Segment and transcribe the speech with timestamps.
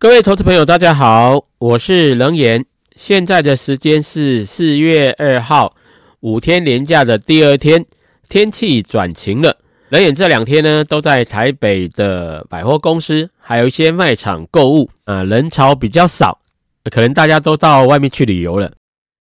[0.00, 2.64] 各位投资朋友，大家好，我是冷眼。
[2.94, 5.74] 现在的时间是四月二号，
[6.20, 7.84] 五天连假的第二天，
[8.28, 9.58] 天气转晴了。
[9.88, 16.38] 冷眼这两天呢，都在台北的百货公司，还有一些卖场购物啊，人潮比较少，
[16.92, 18.72] 可能大家都到外面去旅游了。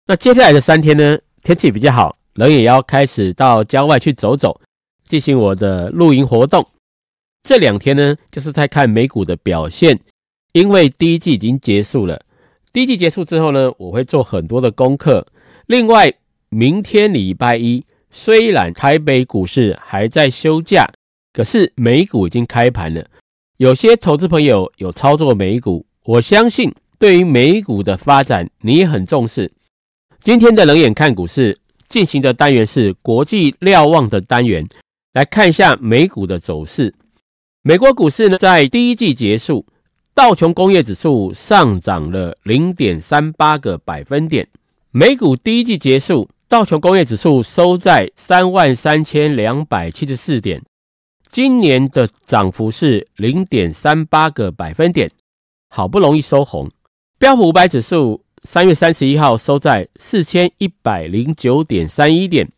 [0.06, 4.62] 那接下来的三天呢，天气比较好，冷眼要开始到郊外去走走，
[5.08, 6.68] 进行我的露营活动。
[7.42, 10.00] 这两天呢，就是在看美股的表现。
[10.58, 12.20] 因为第一季已经结束了，
[12.74, 15.24] 第一季结束之后呢，我会做很多的功课。
[15.68, 16.12] 另外，
[16.50, 20.84] 明天礼拜一，虽然台北股市还在休假，
[21.32, 23.06] 可是美股已经开盘了。
[23.58, 29.52] 有些投资朋友有操作美股，我相信对于美股的发展，你也很重视。
[30.22, 31.56] 今天的冷眼看股市
[31.88, 34.68] 进行的单元是国际瞭望的单元，
[35.14, 36.96] 来看一下美股的走势。
[37.62, 39.64] 美国股市呢，在第一季结束。
[40.18, 44.48] 道琼工业指数上涨了零点三八个百分点。
[44.90, 50.64] 美股第一季结束，道琼工业指数收在三万三千两百七十四点，
[51.30, 55.12] 今年的涨幅是零点三八个百分点，
[55.70, 56.72] 好不容易收红。
[57.20, 62.52] 标普五百指数三月三十一号收在四千一百零九点三一点，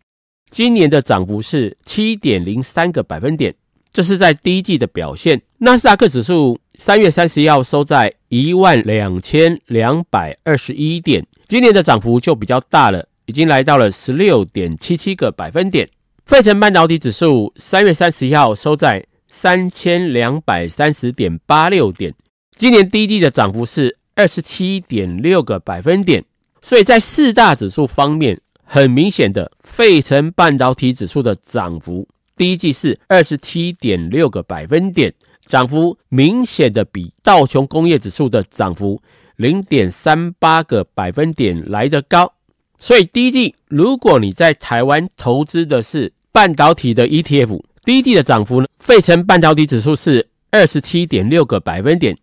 [0.50, 3.54] 今年的涨幅是七点零三个百分点，
[3.92, 5.42] 这是在第一季的表现。
[5.60, 6.60] 纳斯达克指数。
[6.82, 15.90] 三月三十一号收在一万两千两百二十一点，今年的涨幅就比较大了，已经来到了十六点七七个百分点。
[16.26, 22.14] 费城半导体指数三月三十一号收在三千两百三十点八六点，
[22.56, 26.24] 今年第一季的涨幅是二十七点六个百分点。
[26.62, 32.08] 所以在四大指数方面，很明显的，费城半导体指数的涨幅
[32.40, 35.14] 第一季是二十七点六个百分点。
[35.46, 39.02] 涨幅明显的比道琼工业指数的涨幅
[39.36, 42.32] 零点三八个百分点来得高，
[42.78, 52.16] 所以第一季如果你在台湾投资的是半导体的 ETF，第一季的涨幅呢，费城半导体指数是二十七点六个百分点，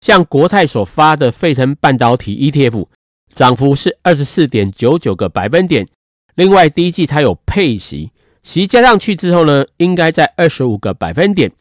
[0.00, 2.86] 像国泰所发的费城半导体 ETF，
[3.34, 5.88] 涨幅是二十四点九九个百分点。
[6.36, 8.12] 另外第一季它有配息，
[8.42, 11.52] 息加上去之后呢，应该在二十五个百分点。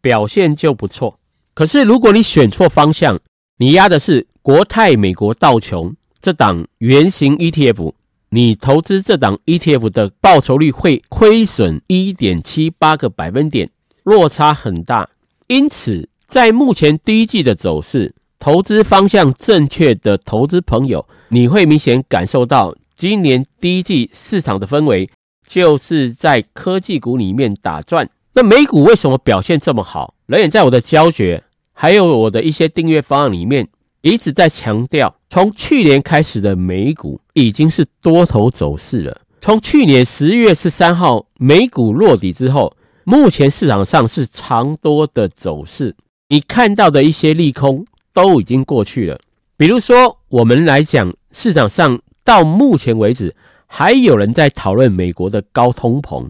[0.00, 1.18] 表现就不错，
[1.54, 3.18] 可是如果你选错方向，
[3.56, 7.92] 你压的是国泰美国道琼这档圆形 ETF，
[8.30, 13.68] 你投资这档 ETF 的报酬率会亏损一点七八个百分点，
[14.04, 15.10] 落差很大。
[15.48, 25.10] 因此，在目前第一季的走势，投资方向正确的投资朋友，你会明显感受到今年第一季市场的氛围
[25.48, 28.08] 就是在科技股里面打转。
[28.34, 30.14] 那美股为什么表现这么好？
[30.26, 31.42] 人也在我的教学，
[31.72, 33.66] 还有我的一些订阅方案里面，
[34.02, 39.22] 一直在强调，从去年开始的美股已经是多头走势了。
[39.40, 45.96] 从去年十一月十三号美股落底之后，目前市场上是长多的走势。
[46.28, 49.18] 你看到的一些利空都已经过去了。
[49.56, 53.34] 比如说，我们来讲，市场上到目前为止，
[53.68, 56.28] 还有人在讨论美国的高通膨。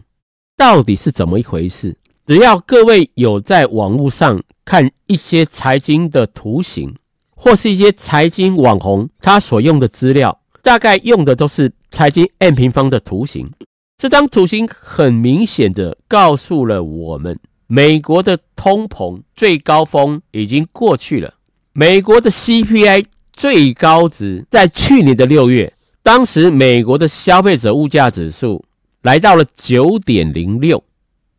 [0.55, 1.95] 到底是怎么一回事？
[2.27, 6.93] 只要各位有在网络上看一些财经的图形，
[7.35, 13.49] 或是一些财经网红他所用的资料，大概用的都是财经 M 平方的图形。
[13.97, 21.33] 这张图形很明显的告诉了我们，美国的通膨最高峰已经过去了。
[21.71, 25.73] 美国的 CPI 最高值在去年的六月，
[26.09, 28.65] 当时美国的消费者物价指数。
[29.03, 30.83] 来到了九点零六，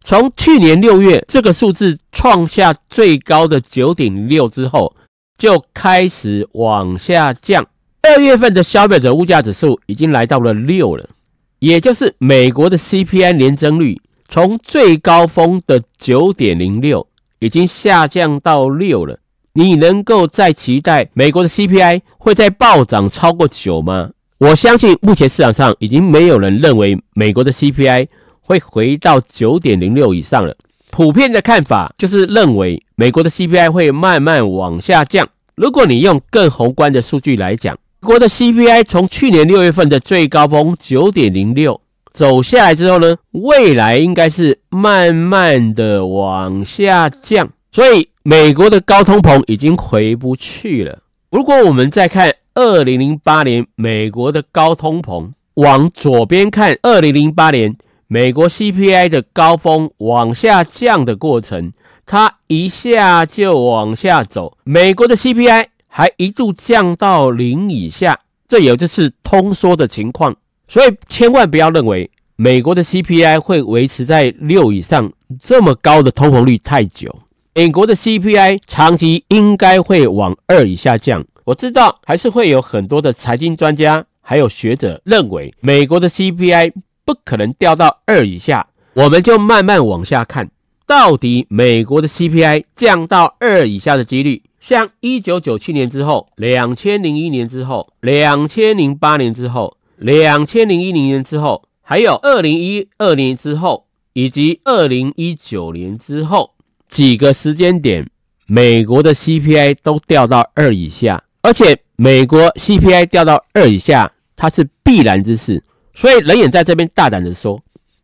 [0.00, 4.94] 从去年六月这个数字创下最高的九点零六之后，
[5.36, 7.66] 就开始往下降。
[8.02, 11.10] 二月份的消费者物价指数已经来到了六了，
[11.58, 17.08] 也就是美国的 CPI 年增率从最高峰的九点零六
[17.40, 19.18] 已经下降到六了。
[19.52, 24.10] 你能够再期待美国的 CPI 会再暴涨超过九吗？
[24.40, 28.08] 我相信目前市场上已经没有人认为美国的 CPI
[28.40, 30.56] 会回到九点零六以上了。
[30.90, 35.28] 普遍的看法就是认为美国的 CPI 会慢慢往下降。
[35.56, 41.78] 如果你用更宏观的数据来讲，美国的 CPI 从去年六月份的最高峰九点零六
[42.10, 47.46] 走下来之后呢，未来应该是慢慢的往下降。
[47.70, 50.98] 所以美国的高通膨已经回不去了。
[51.30, 52.32] 如果我们再看。
[52.54, 57.76] 二零零八年美国的高通膨，往左边看，二零零八年
[58.08, 61.72] 美国 CPI 的高峰往下降的过程，
[62.06, 64.56] 它一下就往下走。
[64.64, 68.18] 美国的 CPI 还一度降到零以下，
[68.48, 70.34] 这也就是通缩的情况。
[70.66, 77.16] 所以千万不要认为美国的 CPI 会维持在六以上这么高的通膨率太久。
[77.54, 81.24] 美国的 CPI 长期应该会往二以下降。
[81.44, 86.72] 我知道还是会有很多的财经专家还有学者认为美国的 CPI
[87.04, 88.66] 不可能掉到二以下。
[88.92, 90.50] 我们就慢慢往下看，
[90.86, 106.54] 到底美国的 CPI 降到二以下的几率，像一九九七年之后、两千零一年之后、两千零八年之后、两千零一零年之后，还有二零一二年之后，以及二零一九年之后
[106.88, 108.10] 几个时间点，
[108.46, 115.62] 美国的 CPI 都掉到二以下，而且美国 CPI 掉到二以下，它是必然之事。
[115.94, 117.60] 所以人眼在这边大胆的说。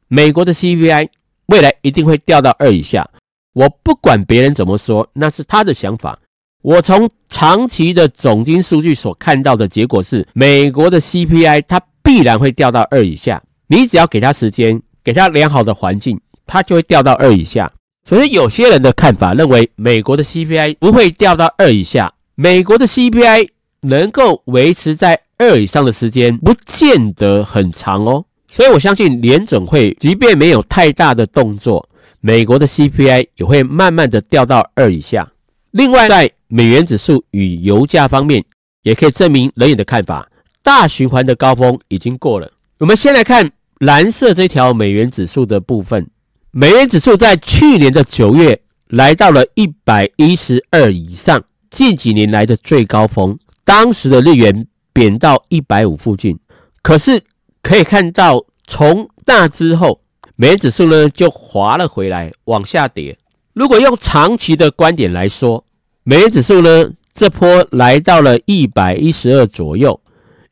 [0.09, 1.09] 美国的 CPI
[1.47, 3.09] 未来一定会掉到二以下，
[3.55, 6.17] 我不管别人怎么说，那是他的想法。
[6.63, 13.43] 我从长期的总金数据所看到的结果是，美国的 CPI 它必然会掉到二以下。
[13.67, 17.73] 你只要给他时间，给他良好的环境，它就会掉到二以下。
[18.05, 23.49] 所以有些人的看法认为，美国的 CPI 不会掉到二以下，美国的 CPI
[23.81, 28.23] 能够维持在二以上的时间，不见得很长哦。
[28.51, 31.89] 所以我相信联准会即便没有太大的动作，
[32.21, 35.27] 美国的 CPI 也会慢慢的掉到二以下。
[35.71, 38.45] 另外，在美元指数与油价方面，
[38.83, 40.29] 也可以证明人眼的看法，
[40.63, 42.53] 大循环的高峰已经过了。
[42.79, 46.07] 我们先来看蓝色这条美元指数的部分，
[46.51, 51.43] 美元指数在去年的九月来到了一百一十二以上，
[51.77, 56.39] 近几年来的最高峰，当时的日元贬到一百五附近，
[56.83, 57.23] 可是。
[57.63, 60.01] 可以看到，从那之后，
[60.37, 63.19] 美元指数呢就滑了回来，往下跌。
[63.55, 65.65] 如果用长期的观点来说，
[66.05, 70.01] 美元指数呢这波来到了一百一十二左右，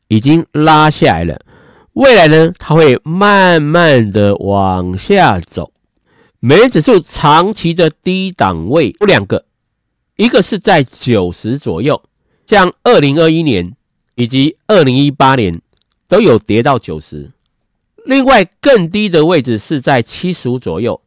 [0.09, 1.39] 已经拉下来了。
[1.93, 5.71] 未来呢，它会慢慢的往下走。
[6.41, 9.44] 美元指数长期的低档位有两个，
[10.15, 12.01] 一个是在九十左右，
[12.47, 13.75] 像二零二一年
[14.15, 15.61] 以及二零一八年。
[16.07, 17.31] 都有跌到九十，
[18.05, 21.01] 另外更低的位置是在七十五左右，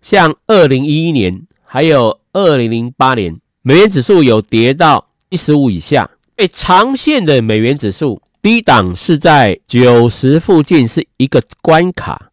[0.00, 6.08] 像二零一一年还有二零零八年，美元指数有跌到一十五以下。
[6.36, 12.30] 哎，长线的美元指数低档是在九十附近是一个关卡，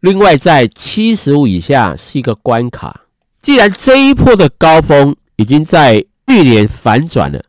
[0.00, 3.02] 另外在七十五以下是一个关卡。
[3.40, 7.42] 既然这一波的高峰已经在去年反转了，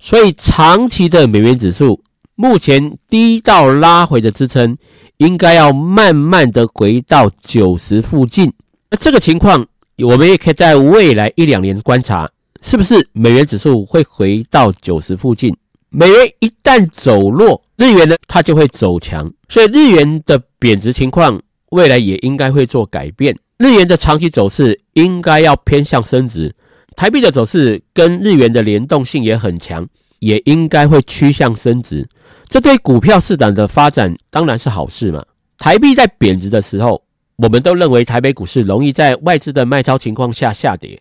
[0.00, 2.02] 所以长期的美元指数。
[2.34, 4.76] 目前低到拉回的支撑，
[5.16, 8.52] 应该要慢慢的回到九十附近。
[8.90, 9.64] 那这个情况，
[9.98, 12.28] 我们也可以在未来一两年观察，
[12.60, 15.56] 是不是美元指数会回到九十附近？
[15.88, 19.32] 美元一旦走弱，日元呢，它就会走强。
[19.48, 21.40] 所以日元的贬值情况，
[21.70, 23.34] 未来也应该会做改变。
[23.56, 26.54] 日元的长期走势应该要偏向升值，
[26.96, 29.86] 台币的走势跟日元的联动性也很强。
[30.18, 32.08] 也应该会趋向升值，
[32.48, 35.22] 这对股票市场的发展当然是好事嘛。
[35.58, 37.02] 台币在贬值的时候，
[37.36, 40.98] 我们都认为台北股市容易在外资的卖超情况下下跌。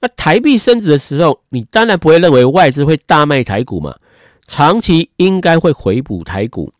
[0.00, 3.94] 那台币升值的时候，你当然不会认为外资会大卖台股嘛。
[4.48, 6.70] 长期应该会回补台股。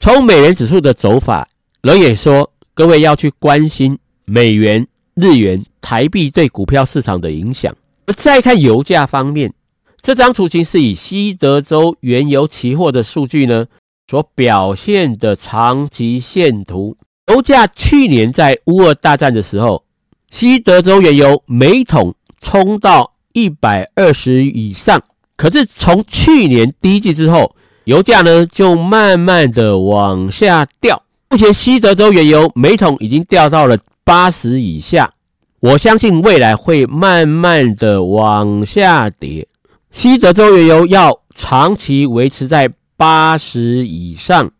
[0.00, 1.48] 从美元指数的走法，
[1.80, 7.74] 人也说，各位要去关心美元、日元、台币对股票市场的影响。
[8.06, 9.52] 而再看油价方面。
[10.00, 13.66] 这张图形是以西德州原油期货的数据呢
[14.10, 16.96] 所表现的长期线图。
[17.28, 19.84] 油价去年在乌俄大战的时候，
[20.30, 25.00] 西德州原油每桶冲到一百二十以上，
[25.36, 27.54] 可是从去年第一季之后，
[27.84, 31.00] 油价呢就慢慢的往下掉。
[31.30, 35.14] 目前西德州原油每桶已经掉到了八十以下，
[35.62, 39.46] 我相信未来会慢慢的往下跌。
[39.92, 44.50] 西德州原油要长期维持在八十以上，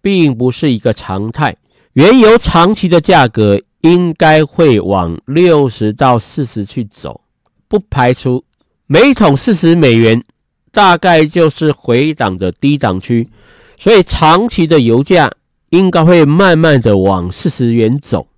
[0.00, 1.56] 并不是一个常态。
[1.94, 7.20] 原油长期的价格应该会往六十到四十去走，
[7.66, 8.44] 不排除
[8.86, 10.22] 每桶四十美元，
[10.70, 13.28] 大概就是回档的低档区。
[13.76, 15.28] 所以长期的油价
[15.70, 18.28] 应该会慢慢的往四十元走。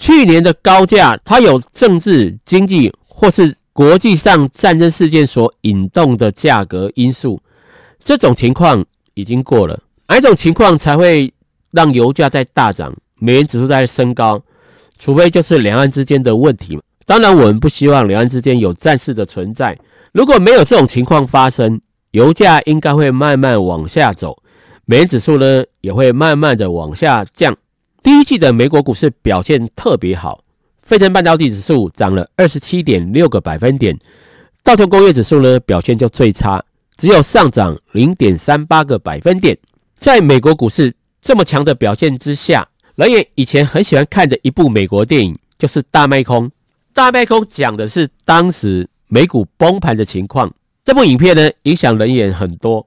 [0.00, 3.54] 去年的高价，它有政治、经济或是。
[3.72, 7.40] 国际上战争事件所引动的价格因素，
[8.04, 9.80] 这种情况已经过了。
[10.08, 11.32] 哪一种情况才会
[11.70, 14.42] 让油价在大涨，美元指数在升高？
[14.98, 19.78] 除非就是两岸之间的问题当然，我们不希望两岸之间有战事的存在。
[20.12, 21.80] 如果没有这种情况发生，
[22.10, 24.36] 油价应该会慢慢往下走，
[24.84, 27.56] 美元指数呢也会慢慢的往下降。
[28.02, 30.42] 第一季的美国股市表现特别好，
[30.82, 33.98] 费城半导体指数涨了二十七点六个百分点，
[34.64, 36.64] 道琼工业指数呢表现就最差，
[36.96, 39.56] 只有上涨零点三八个百分点。
[39.98, 46.48] 在美国股市这么强的表现之下，人也以前很喜欢看的一部美国电影就是《大卖空》。
[46.94, 50.50] 大卖空讲的是当时美股崩盘的情况。
[50.82, 52.86] 这部影片呢，影响人也很多。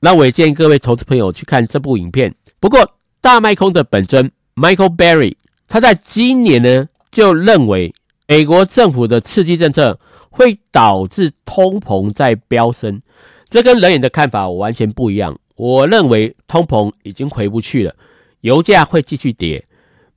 [0.00, 2.34] 那我也建议各位投资朋友去看这部影片。
[2.60, 2.86] 不过，
[3.22, 5.36] 大卖空的本尊 Michael Berry，
[5.68, 7.94] 他在今年呢就认为
[8.28, 9.98] 美国政府的刺激政策
[10.28, 13.00] 会导致通膨在飙升。
[13.48, 15.40] 这跟人眼的看法完全不一样。
[15.56, 17.94] 我认为通膨已经回不去了，
[18.42, 19.66] 油价会继续跌，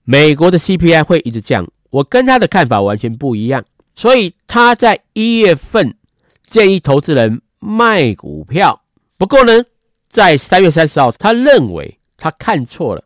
[0.03, 1.65] 美国的 CPI 会一直降。
[1.89, 3.63] 我跟他的看法完全不一样，
[3.95, 5.95] 所以他在一月份
[6.45, 8.81] 建议投资人卖股票。
[9.17, 9.63] 不过呢，
[10.09, 13.03] 在三月三十号，他认为他看错了，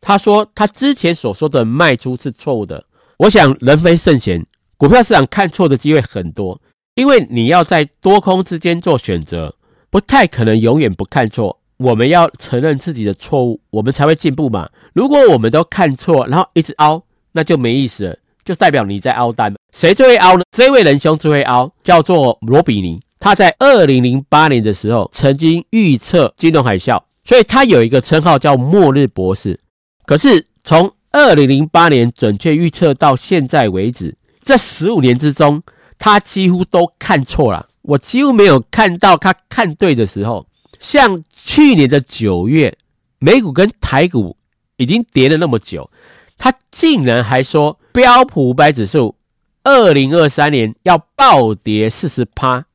[0.00, 2.84] 他说他之前所说的卖出是错误的。
[3.18, 4.44] 我想人非圣贤，
[4.76, 6.60] 股票市场看错的机会很多，
[6.94, 9.54] 因为你要在多空之间做选择，
[9.90, 11.58] 不太可能永远不看错。
[11.78, 14.68] 我们要承认自己的错误，我们才会进步嘛。
[14.94, 17.02] 如果我们都看错，然后一直凹。
[17.32, 19.54] 那就没意思了，就代表你在凹单。
[19.76, 20.42] 谁最会凹呢？
[20.50, 22.98] 这位仁兄最会凹，叫做罗比尼。
[23.20, 29.60] 他在二零零八年的时候曾经预测金融海啸，所以他有一个称号叫“末日博士”。
[30.06, 35.62] 可是从二零零八年准确预测到现在为止，这十五年之中，
[35.98, 37.68] 他几乎都看错了。
[37.82, 40.46] 我几乎没有看到他看对的时候。
[40.78, 42.76] 像去年的九月，
[43.18, 44.36] 美股跟台股
[44.76, 45.90] 已经跌了那么久。
[46.36, 49.16] 他竟然还说标普五百指数
[49.64, 52.66] 二零二三年要暴跌四十趴。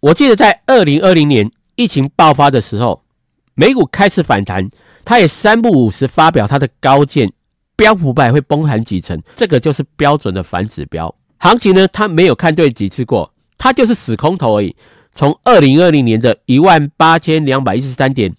[0.00, 3.02] 我记得在二零二零年疫情爆发的时候，
[3.54, 4.68] 美股开始反弹，
[5.06, 7.32] 他也三不五时发表他的高见，
[7.76, 11.14] 标普百会崩盘几成，这个就是标准的反指标。
[11.38, 14.74] 行情呢，他没有看对几次过，他就是死空头而已。
[15.12, 18.34] 从二零二零年的一万八千两百一十三点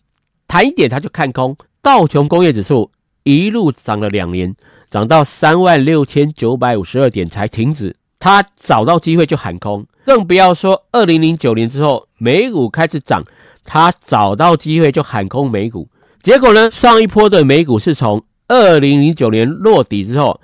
[0.46, 2.92] 弹一点，他就看空道琼工业指数。
[3.24, 4.54] 一路涨了两年，
[4.90, 7.96] 涨到三万六千九百五十二点才停止。
[8.20, 13.24] 他找到机会就喊空，更不要说二零零九年之后美股开始涨，
[13.64, 15.88] 他找到机会就喊空美股。
[16.28, 20.42] 结果呢，上一波的美股是从二零零九年落底之后，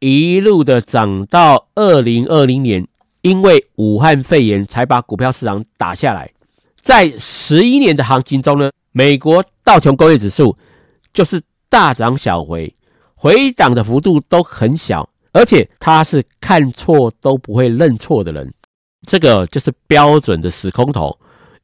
[0.00, 2.84] 一路的涨到二零二零年，
[3.22, 6.28] 因为武汉肺炎才把股票市场打下来。
[6.80, 10.58] 在十一年的行情中呢，美国道琼工业指数
[11.12, 11.40] 就是。
[11.68, 12.74] 大涨小回，
[13.14, 18.52] 回涨的幅度都很小，而且他是看错都不会认错的人，
[19.06, 21.16] 这个就是标准的死空头，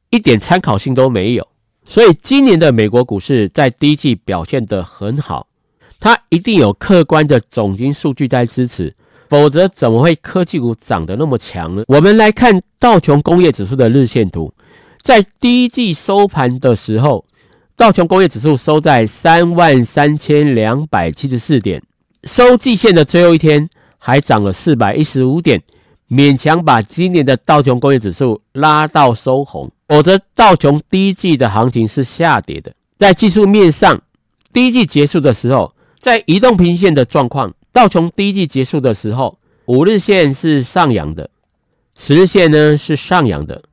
[0.09, 1.45] 一点参考性都没有。
[1.87, 5.47] 所以今年的美国股市在第一季表现得很好，
[5.99, 8.93] 它一定有客观的总金数据在支持，
[9.29, 11.83] 否则怎么会科技股涨得那么强呢？
[11.87, 14.53] 我们来看道琼工业指数的日线图，
[15.01, 17.25] 在第一季收盘的时候。
[17.77, 21.79] 道琼工业指数收在三万三千两百七十四点，
[22.23, 25.61] 收季线的最后一天还涨了四百一十五点，
[26.09, 29.71] 勉强把今年的道琼工业指数拉到收红。
[29.87, 32.73] 否则，道琼第一季的行情是下跌的。
[32.97, 34.01] 在技术面上，
[34.51, 41.29] 第一季结束的时候，在移动平均线的状况，道琼第一季结束的时候，五日线是上扬的，
[41.97, 43.63] 十日线呢是上扬的，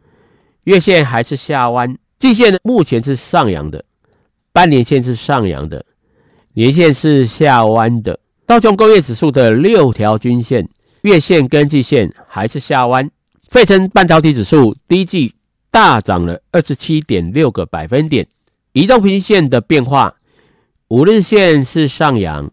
[0.64, 3.85] 月线还是下弯，季线呢目前是上扬的。
[4.52, 5.85] 半年线是上扬的，
[6.52, 8.21] 年线是下弯的。
[8.47, 10.68] 道琼工业指数的六条均线、
[11.00, 13.11] 月线跟季线还是下弯。
[13.50, 15.35] 费城半导体指数第一季
[15.75, 18.28] 大涨了二十七点六个百分点。
[18.75, 20.14] 移动平均线的变化，
[20.87, 22.52] 五日线是上扬，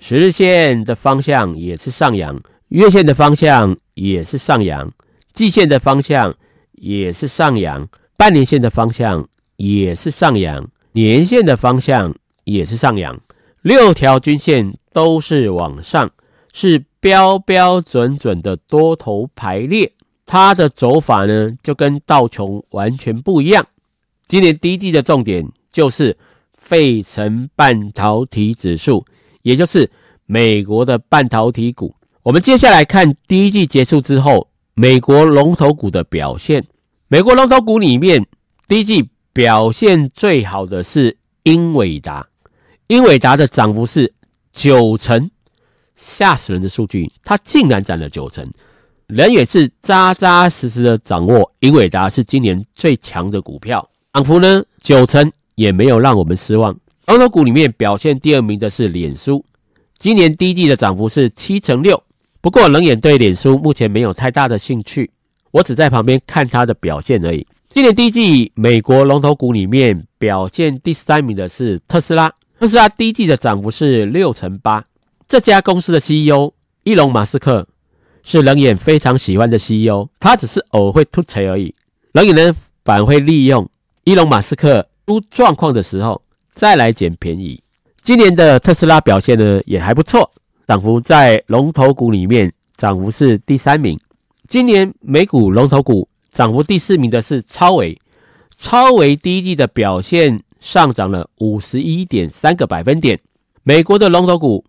[0.00, 4.90] 十日线的方向也是上扬，月线的方向也是上扬，
[5.34, 6.34] 季线的方向
[6.70, 7.86] 也是上扬，
[8.16, 10.66] 半年线的方向也是上扬。
[10.92, 12.14] 年线的方向
[12.44, 13.20] 也是上扬，
[13.60, 16.10] 六条均线都是往上，
[16.54, 19.92] 是标标准准的多头排列。
[20.26, 23.66] 它的走法呢，就跟道琼完全不一样。
[24.28, 26.16] 今年第一季的重点就是
[26.56, 29.04] 费城半导体指数，
[29.42, 29.90] 也就是
[30.26, 31.94] 美国的半导体股。
[32.22, 36.64] 我们接下来看第一季结束之后，美国龙头股的表现。
[37.08, 38.26] 美国龙头股里面，
[38.68, 39.08] 第一季。
[39.34, 42.28] 表现最好的是英伟达，
[42.88, 44.12] 英伟达的涨幅是
[44.52, 45.30] 九成，
[45.96, 48.46] 吓死人的数据，它竟然涨了九成。
[49.14, 56.74] 人也是扎扎实实的掌握英伟达是今年最强的股票，涨幅呢九成也没有让我们失望。
[57.06, 59.44] 龙头股里面表现第二名的是脸书，
[59.98, 62.02] 今年第一季的涨幅是七成六。
[62.40, 65.10] 不过冷眼对脸书目前没有太大的兴趣，
[65.50, 67.46] 我只在旁边看它的表现而已。
[67.68, 74.82] 今年第一季美国龙头股里面表现第三名的是特斯拉，特斯拉第一季的涨幅是六成八。
[75.28, 76.54] 这家公司的 CEO
[76.84, 77.68] 伊隆马斯克
[78.24, 81.74] 是冷眼非常喜欢的 CEO，他只是偶尔会突锤而已。
[82.12, 83.68] 冷眼呢反会利用
[84.04, 87.62] 伊隆马斯克出状况的时候再来捡便宜。
[88.02, 90.30] 今年的特斯拉表现呢也还不错，
[90.66, 93.98] 涨幅在龙头股里面涨幅是第三名。
[94.48, 98.00] 今年美股龙头股涨幅第四名的是超维，
[98.58, 103.18] 超维第一季的表现上涨了五十一点三个百分点。
[103.62, 104.64] 美国的龙头股。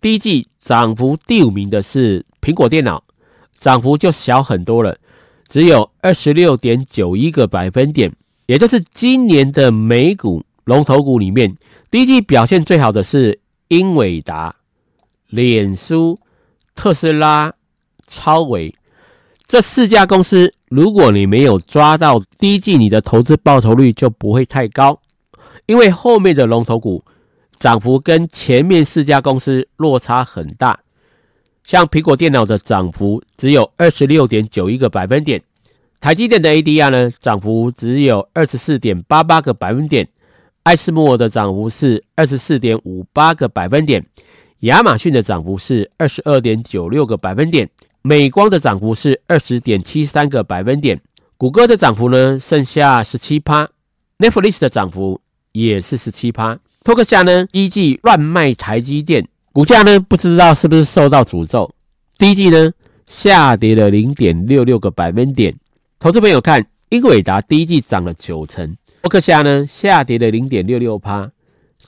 [0.00, 3.04] 第一季涨幅第五名的是苹果电脑，
[3.58, 4.96] 涨幅就小很多了，
[5.48, 8.10] 只有二十六点九一个百分点，
[8.46, 11.54] 也就是今年的美股龙头股里面，
[11.90, 13.38] 第一季表现最好的是
[13.68, 14.56] 英伟达、
[15.26, 16.18] 脸书、
[16.74, 17.52] 特斯拉、
[18.06, 18.74] 超维
[19.46, 20.54] 这四家公司。
[20.70, 24.98] 如果你没有抓到第一季，你的投资报酬率就不会太高，
[25.66, 27.04] 因为后面的龙头股。
[27.58, 30.78] 涨幅跟前面四家公司落差很大，
[31.68, 35.42] 像苹果电脑的涨幅只有二十六点九一个百分点，
[36.00, 40.08] 台积电的 ADR 呢涨幅只有二十四点八八个百分点，
[40.62, 44.02] 艾斯摩尔的涨幅是二十四点五八个百分点，
[44.60, 47.68] 亚马逊的涨幅是二十二点九六个百分点，
[48.00, 50.98] 美光的涨幅是二十点七三个百分点，
[51.36, 53.68] 谷歌的涨幅呢剩下十七趴
[54.16, 55.20] ，Netflix 的涨幅
[55.52, 56.58] 也是十七趴。
[56.82, 61.68] 托克夏呢，依据乱卖台积电，股价呢不知道是不是受到诅咒，
[62.16, 62.70] 第一季呢
[63.08, 65.52] 下跌了零点六六个百分点。
[65.98, 71.32] 投资朋友看，英伟达第一季涨了九成，博克夏呢下跌了零点六六趴，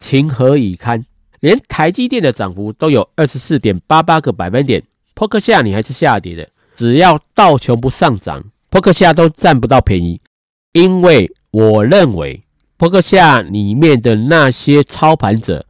[0.01, 1.07] 情何以堪？
[1.39, 4.83] 连台积电的涨幅都有二十四点八八个百分点，
[5.15, 6.49] 托克夏你还是下跌的。
[6.75, 10.21] 只要道琼不上涨，托克夏都占不到便宜，
[10.73, 12.43] 因为我认为。
[12.77, 15.67] 伯克夏里面的那些操盘者，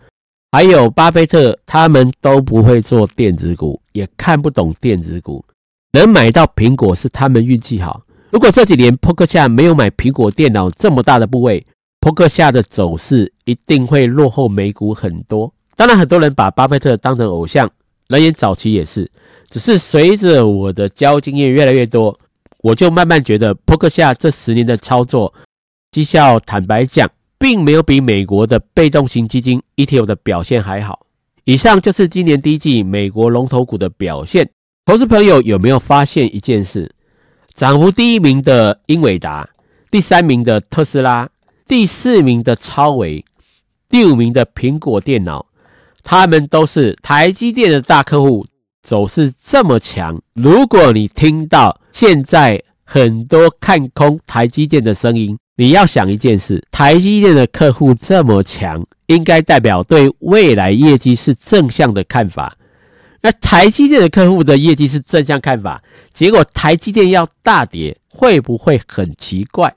[0.53, 5.45] 还有巴菲特，他们都不会做电子股，也看不懂电子股。
[5.93, 8.03] 能买到苹果是他们运气好。
[8.31, 11.65] 如果这几年扑克夏没有买苹果电脑这么大的部位，
[12.01, 15.53] 扑克夏的走势一定会落后美股很多。
[15.77, 17.71] 当然，很多人把巴菲特当成偶像，
[18.09, 19.11] 人也早期也是。
[19.49, 22.17] 只是随着我的交易经验越来越多，
[22.59, 25.33] 我就慢慢觉得扑克夏这十年的操作。
[25.91, 31.07] 绩效坦白讲，并没有比美国的被动型基金 ETF 的表现还好。
[31.45, 34.51] 以上就是今年第一季美国龙头股的表现。
[34.85, 36.95] 投资朋友有没有发现一件事？
[37.55, 39.49] 涨幅第一名的英伟达，
[39.91, 41.29] 第三名的特斯拉，
[41.67, 43.25] 第四名的超维，
[43.89, 45.47] 第五名的苹果电脑，
[46.03, 48.45] 他们都是台积电的大客户，
[48.83, 50.21] 走势这么强。
[50.35, 62.57] 如果你听到现在很多看空台积电的声音，你要想一件事，台积电的客户这么强，应该代表对未来业绩是正向的看法。
[63.21, 69.71] 那台积电的客户的业绩是正向看法，结果台积电要大跌，会不会很奇怪？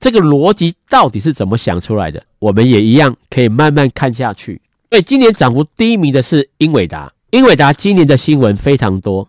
[0.00, 2.24] 这个逻辑到底是怎么想出来的？
[2.38, 4.58] 我们也一样可以慢慢看下去。
[4.88, 9.28] 所以今年涨幅第一名的是英伟达，英伟达今年的新闻非常多。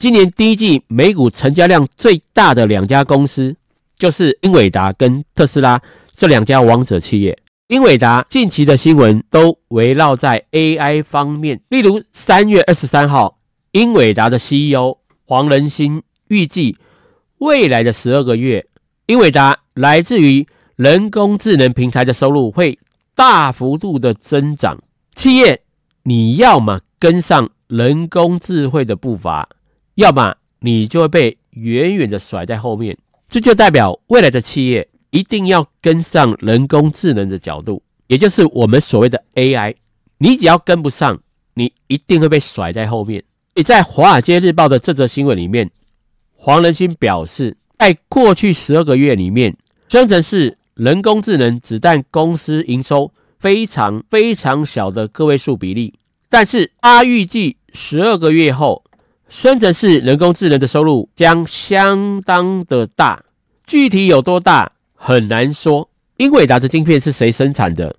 [0.00, 3.54] 今年第一季美股成交量最大的两家公司。
[3.96, 5.80] 就是英伟达跟特斯拉
[6.12, 7.38] 这两家王者企业。
[7.68, 13.38] 英伟达近期的新闻都围绕在 AI 方面，例如三月二十三号，
[13.72, 16.76] 英伟达的 CEO 黄仁勋预计
[17.38, 18.66] 未来的十二个月，
[19.06, 22.78] 英伟达来自于人工智能平台的收入会
[23.14, 24.78] 大幅度的增长。
[25.14, 25.62] 企业
[26.02, 29.48] 你要么跟上人工智慧的步伐，
[29.94, 32.98] 要么你就会被远远的甩在后面。
[33.34, 39.74] 这就代表未来的企业一定要跟上人工智能的角度，也就是我们所谓的 AI。
[40.18, 41.20] 你只要跟不上，
[41.54, 43.24] 你一定会被甩在后面。
[43.64, 45.68] 在《华尔街日报》的这则新闻里面，
[46.36, 49.56] 黄仁勋表示，在过去十二个月里面，
[49.88, 55.94] 生成式人工智能只占公司营收非常非常小的个位数比例，
[56.28, 58.83] 但是他预计十二个月后。
[59.28, 63.22] 深成市人工智能的收入将相当的大，
[63.66, 65.88] 具体有多大很难说。
[66.18, 67.96] 英伟达的晶片是谁生产的？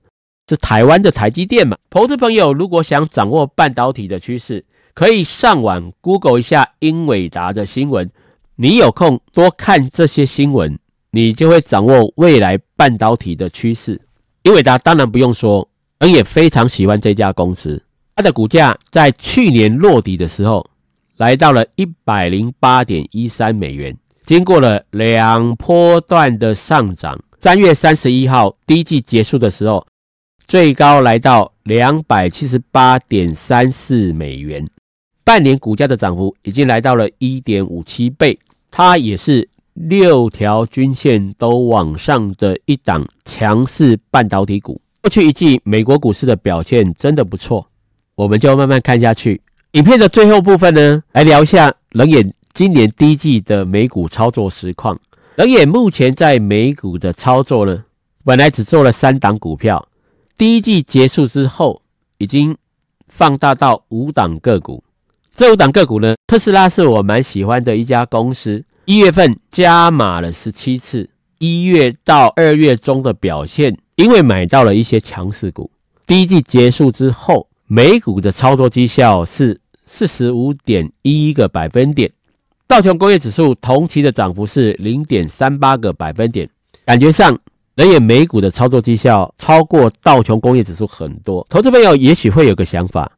[0.47, 1.75] 是台湾的台积电嘛？
[1.89, 8.09] 投资朋友如果想掌握半导体的趋势，可以上网 Google 一下英伟达的新闻，
[8.55, 10.77] 你有空多看这些新闻，
[11.11, 13.99] 你就会掌握未来半导体的趋势。
[14.43, 15.67] 英伟达当然不用说，
[15.99, 17.83] 人也非常喜欢这家公司。
[18.15, 20.65] 它的股价在去年落底的时候，
[21.17, 23.95] 来到了一百零八点一三美元。
[24.25, 29.85] 经过了两波段的上涨，三月三十一号第一季结束的时候，
[30.47, 34.67] 最高来到两百七十八点三四美元。
[35.23, 38.37] 半年股价的涨幅已经来到了一点五七倍，
[38.69, 44.79] 它也是六条均线都往上的一档强势半导体股。
[45.01, 47.67] 过去一季美国股市的表现真的不错，
[48.15, 49.41] 我们就慢慢看下去。
[49.75, 54.97] 影片的最后部分呢，来聊一下冷眼今年第一季的美股操作实况。
[55.35, 57.83] 冷眼目前在美股的操作呢，
[58.23, 59.85] 本来只做了三档股票，
[60.37, 61.81] 第一季结束之后
[62.19, 62.55] 已经
[63.09, 64.81] 放大到五档个股。
[65.35, 68.63] 这五档个股呢，特斯拉是我蛮喜欢的一家公司。
[68.85, 75.69] 一月份加码了十七次，一月到二月中的表现，因为买到了一些强势股。
[76.07, 82.11] 第一季结束之后，美股的操作绩效是四十五点一个百分点，
[82.67, 86.49] 道琼工业指数同期的涨幅是零点三八个百分点。
[86.85, 87.37] 感觉上，
[87.75, 91.45] 人眼美股的操作绩效超过道琼工业指数很多。
[91.49, 93.11] 投资朋友也许会有个想法。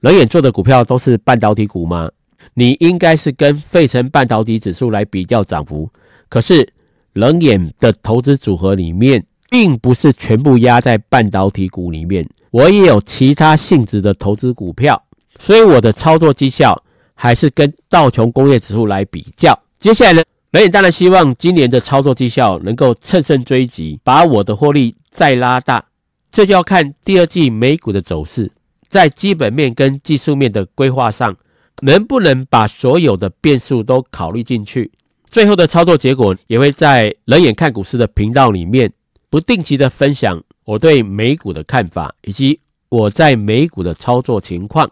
[0.00, 2.10] 冷眼做的股票都是半导体股吗？
[2.54, 5.90] 你应该是跟费城半导体指数来比较涨幅。
[6.28, 6.68] 可是
[7.14, 15.02] 冷眼的投资组合里面，并不是全部压在半导体股里面，我也有其他性质的投资股票，
[15.38, 16.82] 所以我的操作绩效
[17.14, 19.58] 还是跟道琼工业指数来比较。
[19.78, 20.22] 接下来呢，
[20.52, 25.84] 冷眼当然希望今年的操作绩效能够乘胜追击，把我的获利再拉大。
[26.30, 28.50] 这就要看第二季美股的走势。
[28.88, 31.36] 在基本面跟技术面的规划上，
[31.82, 34.90] 能不能把所有的变数都考虑进去？
[35.28, 38.90] 最后的操作结果也会在冷眼看股市的频道里面
[39.28, 44.88] 不定期的分享我对美股的看法，以及我在美股的操作情况。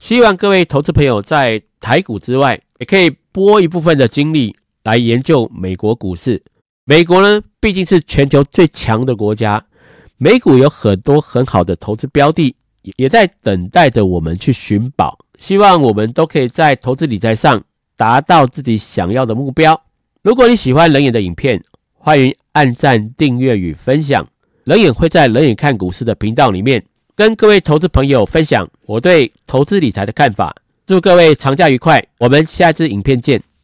[0.00, 6.42] 希望各位投资朋友在台股之外，也可以拨一部分的精力来研究美国股市。
[6.84, 9.64] 美国呢，毕竟是全球最强的国家，
[10.16, 12.54] 美股有很多很好的投资标的。
[12.96, 17.62] 也在等待着我们去寻宝，希望我们都可以在投资理财上
[17.96, 19.78] 达到自己想要的目标。
[20.22, 24.26] 如果你喜欢冷眼的影片，欢迎按赞、订阅与分享。
[24.64, 26.82] 冷眼会在冷眼看股市的频道里面
[27.18, 30.54] 跟各位投资朋友分享我对投资理财的看法。
[30.86, 33.42] 祝各位长假愉快，我们下一支影片见。